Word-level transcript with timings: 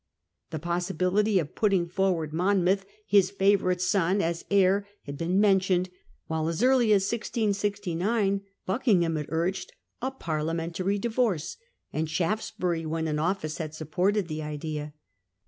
The 0.49 0.57
wluiamand 0.57 0.61
possibility 0.63 1.37
of 1.37 1.53
putting 1.53 1.87
forward 1.87 2.33
Monmouth, 2.33 2.87
his 3.05 3.27
Mary. 3.29 3.37
favourite 3.51 3.81
son, 3.81 4.19
as 4.19 4.43
heir 4.49 4.87
had 5.03 5.15
been 5.15 5.39
mentioned; 5.39 5.91
while 6.25 6.47
as 6.47 6.63
early 6.63 6.87
as 6.91 7.03
1669 7.03 8.41
Buckingham 8.65 9.15
had 9.15 9.27
urged 9.29 9.73
a 10.01 10.09
parlia 10.09 10.55
mentary 10.55 10.99
divorce, 10.99 11.55
and 11.93 12.09
Shaftesbury 12.09 12.83
when 12.83 13.07
in 13.07 13.19
office 13.19 13.59
had 13.59 13.75
sup 13.75 13.91
ported 13.91 14.27
the 14.27 14.41
idea. 14.41 14.95